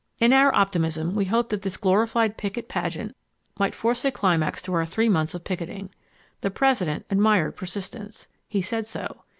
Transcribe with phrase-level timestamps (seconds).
[0.17, 3.15] In our optimism we hoped that this glorified picket pageant
[3.59, 5.91] might form a climax to our three months of picketing.
[6.41, 8.27] The President admired persistence.
[8.47, 9.25] He said so.